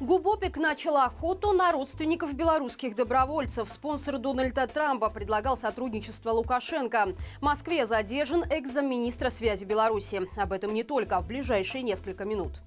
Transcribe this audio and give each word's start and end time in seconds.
Губопик 0.00 0.56
начал 0.56 0.96
охоту 0.96 1.52
на 1.52 1.72
родственников 1.72 2.32
белорусских 2.32 2.96
добровольцев. 2.96 3.68
Спонсор 3.68 4.16
Дональда 4.16 4.66
Трампа 4.66 5.10
предлагал 5.10 5.58
сотрудничество 5.58 6.30
Лукашенко. 6.30 7.12
В 7.38 7.42
Москве 7.42 7.84
задержан 7.84 8.42
экс-замминистра 8.48 9.28
связи 9.28 9.66
Беларуси. 9.66 10.26
Об 10.38 10.54
этом 10.54 10.72
не 10.72 10.84
только 10.84 11.20
в 11.20 11.26
ближайшие 11.26 11.82
несколько 11.82 12.24
минут. 12.24 12.62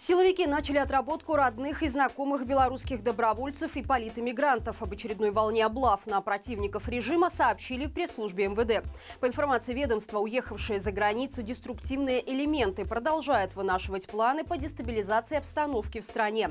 Силовики 0.00 0.46
начали 0.46 0.78
отработку 0.78 1.34
родных 1.34 1.82
и 1.82 1.88
знакомых 1.88 2.46
белорусских 2.46 3.02
добровольцев 3.02 3.76
и 3.76 3.82
политэмигрантов. 3.82 4.80
Об 4.80 4.92
очередной 4.92 5.32
волне 5.32 5.66
облав 5.66 6.06
на 6.06 6.20
противников 6.20 6.88
режима 6.88 7.30
сообщили 7.30 7.86
в 7.86 7.92
пресс-службе 7.92 8.46
МВД. 8.46 8.84
По 9.18 9.26
информации 9.26 9.74
ведомства, 9.74 10.20
уехавшие 10.20 10.78
за 10.78 10.92
границу 10.92 11.42
деструктивные 11.42 12.22
элементы 12.32 12.84
продолжают 12.84 13.56
вынашивать 13.56 14.06
планы 14.06 14.44
по 14.44 14.56
дестабилизации 14.56 15.36
обстановки 15.36 15.98
в 15.98 16.04
стране. 16.04 16.50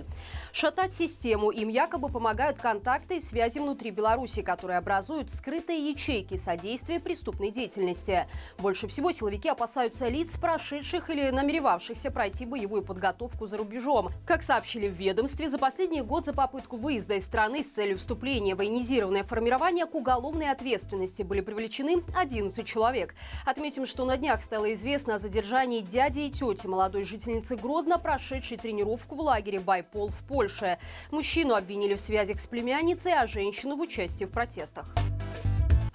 Шатать 0.51 0.91
систему 0.91 1.49
им 1.49 1.69
якобы 1.69 2.09
помогают 2.09 2.59
контакты 2.59 3.15
и 3.15 3.21
связи 3.21 3.59
внутри 3.59 3.91
Беларуси, 3.91 4.41
которые 4.41 4.77
образуют 4.77 5.31
скрытые 5.31 5.89
ячейки 5.89 6.35
содействия 6.35 6.99
преступной 6.99 7.51
деятельности. 7.51 8.27
Больше 8.57 8.89
всего 8.89 9.13
силовики 9.13 9.47
опасаются 9.47 10.09
лиц, 10.09 10.35
прошедших 10.35 11.09
или 11.09 11.29
намеревавшихся 11.29 12.11
пройти 12.11 12.45
боевую 12.45 12.83
подготовку 12.83 13.36
командировку 13.37 13.47
за 13.47 13.57
рубежом. 13.57 14.11
Как 14.25 14.43
сообщили 14.43 14.87
в 14.87 14.93
ведомстве, 14.93 15.49
за 15.49 15.57
последний 15.57 16.01
год 16.01 16.25
за 16.25 16.33
попытку 16.33 16.77
выезда 16.77 17.15
из 17.15 17.25
страны 17.25 17.63
с 17.63 17.71
целью 17.71 17.97
вступления 17.97 18.55
в 18.55 18.57
военизированное 18.57 19.23
формирование 19.23 19.85
к 19.85 19.95
уголовной 19.95 20.49
ответственности 20.49 21.23
были 21.23 21.41
привлечены 21.41 22.03
11 22.15 22.65
человек. 22.65 23.15
Отметим, 23.45 23.85
что 23.85 24.05
на 24.05 24.17
днях 24.17 24.41
стало 24.43 24.73
известно 24.73 25.15
о 25.15 25.19
задержании 25.19 25.81
дяди 25.81 26.21
и 26.21 26.31
тети 26.31 26.67
молодой 26.67 27.03
жительницы 27.03 27.55
Гродно, 27.55 27.99
прошедшей 27.99 28.57
тренировку 28.57 29.15
в 29.15 29.21
лагере 29.21 29.59
Байпол 29.59 30.09
в 30.09 30.23
Польше. 30.27 30.77
Мужчину 31.11 31.55
обвинили 31.55 31.95
в 31.95 32.01
связях 32.01 32.39
с 32.39 32.47
племянницей, 32.47 33.13
а 33.13 33.27
женщину 33.27 33.75
в 33.75 33.81
участии 33.81 34.25
в 34.25 34.31
протестах. 34.31 34.87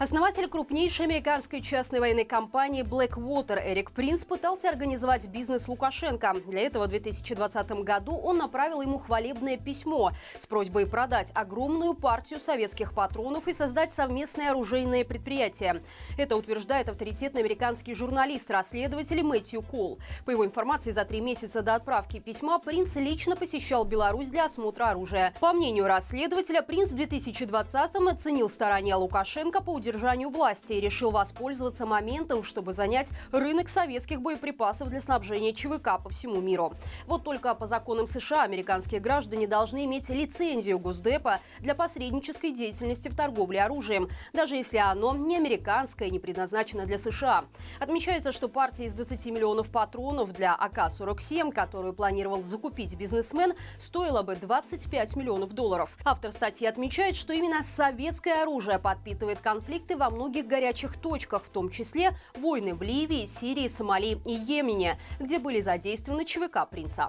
Основатель 0.03 0.48
крупнейшей 0.48 1.06
американской 1.06 1.62
частной 1.62 2.00
военной 2.00 2.25
компании 2.25 2.83
Blackwater 2.83 3.62
Эрик 3.64 3.92
Принц 3.92 4.25
пытался 4.25 4.69
организовать 4.69 5.28
бизнес 5.28 5.69
Лукашенко. 5.69 6.34
Для 6.48 6.62
этого 6.62 6.86
в 6.86 6.89
2020 6.89 7.70
году 7.84 8.17
он 8.17 8.39
направил 8.39 8.81
ему 8.81 8.98
хвалебное 8.98 9.56
письмо 9.56 10.11
с 10.41 10.44
просьбой 10.48 10.89
продать 10.89 11.31
огромную 11.36 11.94
партию 11.94 12.41
советских 12.41 12.94
патронов 12.94 13.47
и 13.47 13.53
создать 13.53 13.92
совместное 13.92 14.50
оружейное 14.50 15.05
предприятие. 15.05 15.84
Это 16.19 16.34
утверждает 16.34 16.89
авторитетный 16.89 17.42
американский 17.42 17.94
журналист-расследователь 17.94 19.22
Мэтью 19.22 19.62
Кол. 19.62 20.00
По 20.25 20.31
его 20.33 20.44
информации, 20.44 20.91
за 20.91 21.05
три 21.05 21.20
месяца 21.20 21.62
до 21.62 21.77
отправки 21.77 22.19
письма 22.19 22.59
Принц 22.59 22.97
лично 22.97 23.37
посещал 23.37 23.84
Беларусь 23.84 24.31
для 24.31 24.47
осмотра 24.47 24.87
оружия. 24.87 25.33
По 25.39 25.53
мнению 25.53 25.87
расследователя, 25.87 26.61
Принц 26.62 26.91
в 26.91 26.97
2020-м 26.97 28.09
оценил 28.09 28.50
старания 28.50 28.97
Лукашенко 28.97 29.62
по 29.62 29.70
удержанию 29.70 29.91
удержанию 29.92 30.30
власти 30.30 30.72
и 30.72 30.80
решил 30.80 31.10
воспользоваться 31.10 31.84
моментом, 31.84 32.42
чтобы 32.42 32.72
занять 32.72 33.10
рынок 33.30 33.68
советских 33.68 34.22
боеприпасов 34.22 34.88
для 34.88 35.02
снабжения 35.02 35.52
ЧВК 35.52 36.02
по 36.02 36.08
всему 36.08 36.40
миру. 36.40 36.72
Вот 37.06 37.24
только 37.24 37.54
по 37.54 37.66
законам 37.66 38.06
США 38.06 38.44
американские 38.44 39.00
граждане 39.00 39.46
должны 39.46 39.84
иметь 39.84 40.08
лицензию 40.08 40.78
Госдепа 40.78 41.40
для 41.60 41.74
посреднической 41.74 42.52
деятельности 42.52 43.08
в 43.08 43.16
торговле 43.16 43.62
оружием, 43.62 44.08
даже 44.32 44.56
если 44.56 44.78
оно 44.78 45.14
не 45.14 45.36
американское 45.36 46.08
и 46.08 46.10
не 46.10 46.18
предназначено 46.18 46.86
для 46.86 46.96
США. 46.96 47.44
Отмечается, 47.78 48.32
что 48.32 48.48
партия 48.48 48.86
из 48.86 48.94
20 48.94 49.26
миллионов 49.26 49.70
патронов 49.70 50.32
для 50.32 50.54
АК-47, 50.54 51.52
которую 51.52 51.92
планировал 51.92 52.42
закупить 52.42 52.96
бизнесмен, 52.96 53.52
стоила 53.78 54.22
бы 54.22 54.36
25 54.36 55.16
миллионов 55.16 55.52
долларов. 55.52 55.98
Автор 56.04 56.32
статьи 56.32 56.66
отмечает, 56.66 57.14
что 57.14 57.34
именно 57.34 57.62
советское 57.62 58.42
оружие 58.42 58.78
подпитывает 58.78 59.41
конфликт 59.41 59.81
конфликты 59.82 59.97
во 59.97 60.10
многих 60.10 60.47
горячих 60.47 60.97
точках, 60.97 61.43
в 61.44 61.48
том 61.48 61.70
числе 61.70 62.12
войны 62.34 62.75
в 62.75 62.82
Ливии, 62.82 63.26
Сирии, 63.26 63.69
Сомали 63.69 64.19
и 64.25 64.32
Йемене, 64.32 64.98
где 65.20 65.38
были 65.38 65.60
задействованы 65.60 66.25
ЧВК 66.25 66.69
«Принца». 66.70 67.09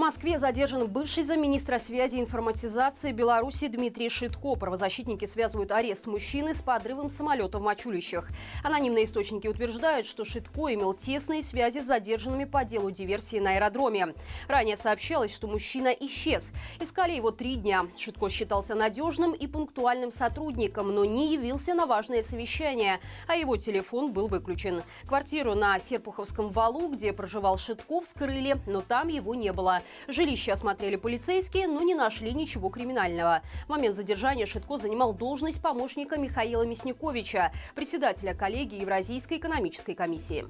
Москве 0.00 0.38
задержан 0.38 0.88
бывший 0.88 1.24
замминистра 1.24 1.78
связи 1.78 2.16
и 2.16 2.20
информатизации 2.20 3.12
Беларуси 3.12 3.68
Дмитрий 3.68 4.08
Шитко. 4.08 4.54
Правозащитники 4.54 5.26
связывают 5.26 5.70
арест 5.70 6.06
мужчины 6.06 6.54
с 6.54 6.62
подрывом 6.62 7.10
самолета 7.10 7.58
в 7.58 7.62
Мачулищах. 7.62 8.30
Анонимные 8.64 9.04
источники 9.04 9.46
утверждают, 9.46 10.06
что 10.06 10.24
Шитко 10.24 10.72
имел 10.72 10.94
тесные 10.94 11.42
связи 11.42 11.80
с 11.80 11.84
задержанными 11.84 12.46
по 12.46 12.64
делу 12.64 12.90
диверсии 12.90 13.36
на 13.36 13.50
аэродроме. 13.50 14.14
Ранее 14.48 14.78
сообщалось, 14.78 15.34
что 15.34 15.46
мужчина 15.48 15.88
исчез. 15.88 16.50
Искали 16.80 17.12
его 17.12 17.30
три 17.30 17.56
дня. 17.56 17.86
Шитко 17.98 18.30
считался 18.30 18.74
надежным 18.74 19.32
и 19.32 19.46
пунктуальным 19.46 20.10
сотрудником, 20.10 20.94
но 20.94 21.04
не 21.04 21.34
явился 21.34 21.74
на 21.74 21.84
важное 21.84 22.22
совещание, 22.22 23.00
а 23.28 23.36
его 23.36 23.58
телефон 23.58 24.14
был 24.14 24.28
выключен. 24.28 24.82
Квартиру 25.06 25.54
на 25.54 25.78
Серпуховском 25.78 26.48
валу, 26.48 26.88
где 26.88 27.12
проживал 27.12 27.58
Шитко, 27.58 28.00
вскрыли, 28.00 28.56
но 28.66 28.80
там 28.80 29.08
его 29.08 29.34
не 29.34 29.52
было. 29.52 29.82
Жилище 30.08 30.52
осмотрели 30.52 30.96
полицейские, 30.96 31.66
но 31.66 31.82
не 31.82 31.94
нашли 31.94 32.32
ничего 32.32 32.68
криминального. 32.68 33.42
В 33.66 33.70
момент 33.70 33.94
задержания 33.94 34.46
Шитко 34.46 34.76
занимал 34.76 35.14
должность 35.14 35.60
помощника 35.60 36.18
Михаила 36.18 36.62
Мясниковича, 36.62 37.52
председателя 37.74 38.34
коллегии 38.34 38.80
Евразийской 38.80 39.38
экономической 39.38 39.94
комиссии. 39.94 40.46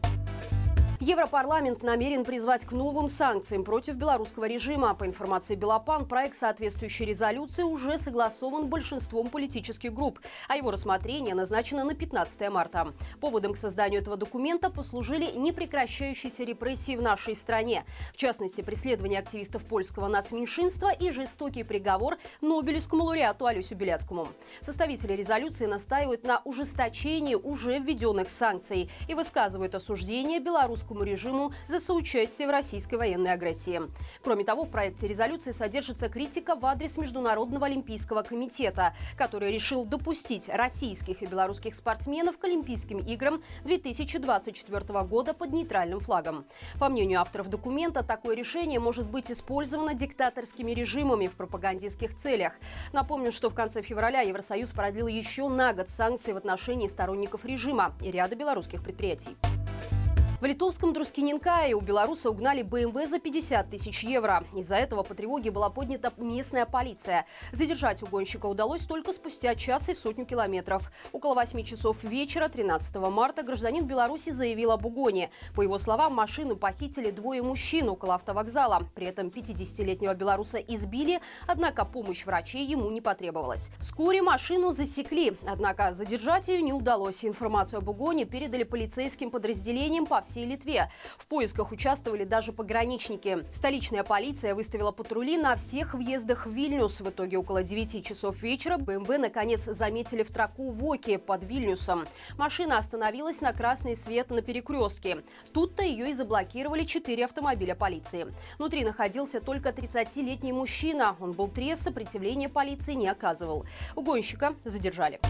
Европарламент 1.03 1.83
намерен 1.83 2.27
призвать 2.27 2.66
к 2.66 2.72
новым 2.72 3.09
санкциям 3.09 3.65
против 3.65 3.94
белорусского 3.94 4.44
режима. 4.44 4.94
По 4.94 5.06
информации 5.06 5.55
Белопан, 5.55 6.06
проект 6.06 6.37
соответствующей 6.37 7.06
резолюции 7.06 7.62
уже 7.62 7.97
согласован 7.97 8.66
большинством 8.66 9.31
политических 9.31 9.94
групп, 9.94 10.21
а 10.47 10.59
его 10.59 10.71
рассмотрение 10.71 11.34
назначено 11.34 11.84
на 11.84 11.94
15 11.94 12.50
марта. 12.50 12.93
Поводом 13.19 13.55
к 13.55 13.56
созданию 13.56 14.03
этого 14.03 14.19
документа 14.19 14.69
послужили 14.69 15.31
непрекращающиеся 15.34 16.44
репрессии 16.44 16.97
в 16.97 17.00
нашей 17.00 17.34
стране. 17.34 17.87
В 18.12 18.19
частности, 18.19 18.61
преследование 18.61 19.21
активистов 19.21 19.65
польского 19.65 20.06
нацменьшинства 20.06 20.93
и 20.93 21.11
жестокий 21.11 21.62
приговор 21.62 22.19
Нобелевскому 22.43 23.05
лауреату 23.05 23.47
Алюсю 23.47 23.75
Беляцкому. 23.75 24.28
Составители 24.61 25.15
резолюции 25.15 25.65
настаивают 25.65 26.25
на 26.25 26.43
ужесточении 26.44 27.37
уже 27.37 27.78
введенных 27.78 28.28
санкций 28.28 28.91
и 29.09 29.15
высказывают 29.15 29.75
осуждение 29.75 30.41
белорусского 30.41 30.89
российскому 30.90 31.02
режиму 31.04 31.52
за 31.68 31.80
соучастие 31.80 32.48
в 32.48 32.50
российской 32.50 32.96
военной 32.96 33.32
агрессии. 33.32 33.80
Кроме 34.22 34.44
того, 34.44 34.64
в 34.64 34.70
проекте 34.70 35.06
резолюции 35.06 35.52
содержится 35.52 36.08
критика 36.08 36.56
в 36.56 36.66
адрес 36.66 36.98
Международного 36.98 37.66
олимпийского 37.66 38.22
комитета, 38.22 38.94
который 39.16 39.52
решил 39.52 39.84
допустить 39.84 40.48
российских 40.48 41.22
и 41.22 41.26
белорусских 41.26 41.74
спортсменов 41.74 42.38
к 42.38 42.44
Олимпийским 42.44 42.98
играм 42.98 43.42
2024 43.64 45.02
года 45.02 45.34
под 45.34 45.52
нейтральным 45.52 46.00
флагом. 46.00 46.44
По 46.78 46.88
мнению 46.88 47.20
авторов 47.20 47.48
документа, 47.48 48.02
такое 48.02 48.34
решение 48.34 48.80
может 48.80 49.06
быть 49.06 49.30
использовано 49.30 49.94
диктаторскими 49.94 50.72
режимами 50.72 51.26
в 51.26 51.32
пропагандистских 51.32 52.16
целях. 52.16 52.54
Напомню, 52.92 53.32
что 53.32 53.50
в 53.50 53.54
конце 53.54 53.82
февраля 53.82 54.20
Евросоюз 54.22 54.70
продлил 54.72 55.06
еще 55.06 55.48
на 55.48 55.72
год 55.72 55.88
санкции 55.88 56.32
в 56.32 56.36
отношении 56.36 56.88
сторонников 56.88 57.44
режима 57.44 57.94
и 58.02 58.10
ряда 58.10 58.34
белорусских 58.34 58.82
предприятий. 58.82 59.36
В 60.40 60.46
литовском 60.46 60.94
Друскиненкае 60.94 61.74
у 61.74 61.82
белоруса 61.82 62.30
угнали 62.30 62.62
БМВ 62.62 63.06
за 63.06 63.18
50 63.18 63.68
тысяч 63.68 64.02
евро. 64.04 64.42
Из-за 64.54 64.76
этого 64.76 65.02
по 65.02 65.12
тревоге 65.12 65.50
была 65.50 65.68
поднята 65.68 66.10
местная 66.16 66.64
полиция. 66.64 67.26
Задержать 67.52 68.02
угонщика 68.02 68.46
удалось 68.46 68.86
только 68.86 69.12
спустя 69.12 69.54
час 69.54 69.90
и 69.90 69.94
сотню 69.94 70.24
километров. 70.24 70.90
Около 71.12 71.34
8 71.34 71.62
часов 71.62 72.02
вечера 72.04 72.48
13 72.48 72.96
марта 72.96 73.42
гражданин 73.42 73.84
Беларуси 73.84 74.30
заявил 74.30 74.70
об 74.70 74.86
угоне. 74.86 75.28
По 75.54 75.60
его 75.60 75.76
словам, 75.76 76.14
машину 76.14 76.56
похитили 76.56 77.10
двое 77.10 77.42
мужчин 77.42 77.90
около 77.90 78.14
автовокзала. 78.14 78.88
При 78.94 79.08
этом 79.08 79.26
50-летнего 79.26 80.14
белоруса 80.14 80.56
избили, 80.56 81.20
однако 81.46 81.84
помощь 81.84 82.25
врачей 82.25 82.64
ему 82.64 82.90
не 82.90 83.02
потребовалась. 83.02 83.69
Вскоре 83.78 84.22
машину 84.22 84.70
засекли, 84.70 85.36
однако 85.44 85.93
задержать 85.93 86.48
ее 86.48 86.62
не 86.62 86.72
удалось. 86.72 87.26
Информацию 87.26 87.81
об 87.81 87.90
угоне 87.90 88.25
передали 88.25 88.62
полицейским 88.62 89.31
подразделениям 89.31 90.06
по 90.06 90.22
всей 90.22 90.30
всей 90.31 90.47
Литве. 90.47 90.91
В 91.19 91.27
поисках 91.27 91.73
участвовали 91.73 92.25
даже 92.25 92.53
пограничники. 92.53 93.38
Столичная 93.53 94.05
полиция 94.05 94.55
выставила 94.55 94.93
патрули 94.93 95.37
на 95.37 95.56
всех 95.56 95.94
въездах 95.94 96.47
в 96.47 96.50
Вильнюс. 96.50 97.00
В 97.00 97.11
итоге 97.11 97.38
около 97.38 97.62
9 97.62 98.05
часов 98.05 98.41
вечера 98.43 98.79
БМВ 98.79 99.09
наконец 99.19 99.65
заметили 99.65 100.23
в 100.23 100.32
траку 100.32 100.71
Воки 100.71 101.17
под 101.17 101.44
Вильнюсом. 101.44 102.05
Машина 102.38 102.79
остановилась 102.79 103.41
на 103.41 103.53
красный 103.53 103.97
свет 103.97 104.31
на 104.31 104.43
перекрестке. 104.43 105.23
Тут-то 105.53 105.82
ее 105.82 106.11
и 106.11 106.15
заблокировали 106.15 106.85
четыре 106.85 107.25
автомобиля 107.25 107.75
полиции. 107.75 108.32
Внутри 108.59 108.85
находился 108.85 109.41
только 109.41 109.71
30-летний 109.71 110.53
мужчина. 110.53 111.17
Он 111.21 111.32
был 111.32 111.49
трезв, 111.49 111.82
сопротивления 111.82 112.49
полиции 112.49 112.94
не 112.94 113.09
оказывал. 113.09 113.67
Угонщика 113.97 114.55
задержали. 114.65 115.21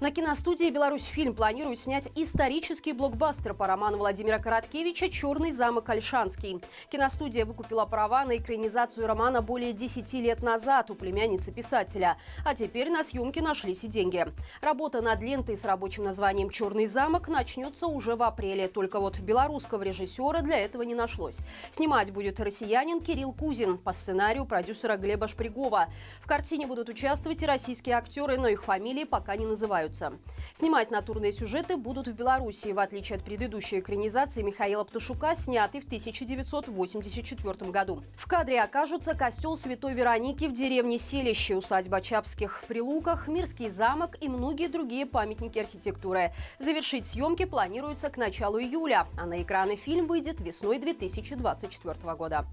На 0.00 0.12
киностудии 0.12 0.70
«Беларусь 0.70 1.06
фильм» 1.06 1.34
планируют 1.34 1.76
снять 1.76 2.08
исторический 2.14 2.92
блокбастер 2.92 3.52
по 3.52 3.66
роману 3.66 3.98
Владимира 3.98 4.38
Короткевича 4.38 5.10
«Черный 5.10 5.50
замок 5.50 5.88
Альшанский». 5.88 6.60
Киностудия 6.88 7.44
выкупила 7.44 7.84
права 7.84 8.24
на 8.24 8.36
экранизацию 8.36 9.08
романа 9.08 9.42
более 9.42 9.72
10 9.72 10.12
лет 10.14 10.40
назад 10.44 10.92
у 10.92 10.94
племянницы 10.94 11.50
писателя. 11.50 12.16
А 12.44 12.54
теперь 12.54 12.90
на 12.90 13.02
съемки 13.02 13.40
нашлись 13.40 13.82
и 13.82 13.88
деньги. 13.88 14.24
Работа 14.60 15.02
над 15.02 15.20
лентой 15.20 15.56
с 15.56 15.64
рабочим 15.64 16.04
названием 16.04 16.50
«Черный 16.50 16.86
замок» 16.86 17.26
начнется 17.26 17.88
уже 17.88 18.14
в 18.14 18.22
апреле. 18.22 18.68
Только 18.68 19.00
вот 19.00 19.18
белорусского 19.18 19.82
режиссера 19.82 20.42
для 20.42 20.58
этого 20.58 20.82
не 20.82 20.94
нашлось. 20.94 21.40
Снимать 21.72 22.12
будет 22.12 22.38
россиянин 22.38 23.00
Кирилл 23.00 23.32
Кузин 23.32 23.76
по 23.76 23.92
сценарию 23.92 24.46
продюсера 24.46 24.96
Глеба 24.96 25.26
Шпригова. 25.26 25.88
В 26.20 26.28
картине 26.28 26.68
будут 26.68 26.88
участвовать 26.88 27.42
и 27.42 27.46
российские 27.46 27.96
актеры, 27.96 28.38
но 28.38 28.46
их 28.46 28.62
фамилии 28.62 29.02
пока 29.02 29.34
не 29.34 29.44
называют 29.44 29.87
развиваются. 29.88 30.12
Снимать 30.54 30.90
натурные 30.90 31.32
сюжеты 31.32 31.76
будут 31.76 32.08
в 32.08 32.12
Беларуси, 32.12 32.68
в 32.68 32.78
отличие 32.78 33.16
от 33.16 33.24
предыдущей 33.24 33.80
экранизации 33.80 34.42
Михаила 34.42 34.84
Пташука, 34.84 35.34
снятой 35.34 35.80
в 35.80 35.86
1984 35.86 37.70
году. 37.70 38.02
В 38.16 38.26
кадре 38.26 38.60
окажутся 38.60 39.14
костел 39.14 39.56
Святой 39.56 39.94
Вероники 39.94 40.46
в 40.46 40.52
деревне 40.52 40.98
Селище, 40.98 41.56
усадьба 41.56 42.00
Чапских 42.00 42.58
в 42.58 42.66
Прилуках, 42.66 43.28
Мирский 43.28 43.70
замок 43.70 44.16
и 44.20 44.28
многие 44.28 44.68
другие 44.68 45.06
памятники 45.06 45.58
архитектуры. 45.58 46.32
Завершить 46.58 47.06
съемки 47.06 47.44
планируется 47.44 48.10
к 48.10 48.16
началу 48.16 48.60
июля, 48.60 49.06
а 49.16 49.26
на 49.26 49.42
экраны 49.42 49.76
фильм 49.76 50.06
выйдет 50.06 50.40
весной 50.40 50.78
2024 50.78 52.14
года. 52.14 52.46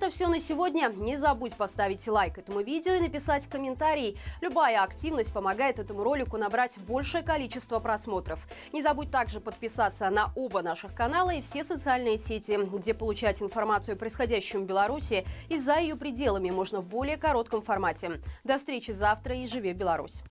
Это 0.00 0.08
все 0.10 0.28
на 0.28 0.40
сегодня. 0.40 0.90
Не 0.96 1.18
забудь 1.18 1.54
поставить 1.54 2.08
лайк 2.08 2.38
этому 2.38 2.62
видео 2.62 2.94
и 2.94 3.00
написать 3.00 3.46
комментарий. 3.46 4.16
Любая 4.40 4.82
активность 4.82 5.30
помогает 5.30 5.78
этому 5.78 6.02
ролику 6.02 6.38
набрать 6.38 6.78
большее 6.78 7.22
количество 7.22 7.80
просмотров. 7.80 8.48
Не 8.72 8.80
забудь 8.80 9.10
также 9.10 9.40
подписаться 9.40 10.08
на 10.08 10.32
оба 10.36 10.62
наших 10.62 10.94
канала 10.94 11.34
и 11.34 11.42
все 11.42 11.64
социальные 11.64 12.16
сети, 12.16 12.58
где 12.72 12.94
получать 12.94 13.42
информацию 13.42 13.94
о 13.94 13.98
происходящем 13.98 14.62
в 14.62 14.66
Беларуси 14.66 15.26
и 15.50 15.58
за 15.58 15.76
ее 15.76 15.96
пределами 15.96 16.48
можно 16.48 16.80
в 16.80 16.88
более 16.88 17.18
коротком 17.18 17.60
формате. 17.60 18.22
До 18.42 18.56
встречи 18.56 18.92
завтра 18.92 19.36
и 19.36 19.44
живи 19.44 19.74
Беларусь! 19.74 20.22